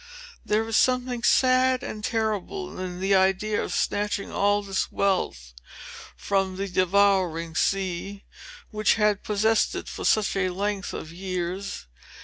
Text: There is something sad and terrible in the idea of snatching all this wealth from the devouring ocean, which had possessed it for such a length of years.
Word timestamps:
There 0.43 0.67
is 0.67 0.77
something 0.77 1.21
sad 1.21 1.83
and 1.83 2.03
terrible 2.03 2.79
in 2.79 2.99
the 2.99 3.13
idea 3.13 3.61
of 3.61 3.71
snatching 3.71 4.31
all 4.31 4.63
this 4.63 4.91
wealth 4.91 5.53
from 6.17 6.55
the 6.57 6.67
devouring 6.67 7.51
ocean, 7.51 8.23
which 8.71 8.95
had 8.95 9.21
possessed 9.21 9.75
it 9.75 9.87
for 9.87 10.03
such 10.03 10.35
a 10.35 10.49
length 10.49 10.91
of 10.95 11.11
years. 11.13 11.85